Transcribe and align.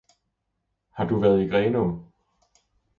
Har 0.91 1.05
du 1.05 1.19
været 1.19 1.41
i 1.41 1.47
Grenaa 1.47 1.95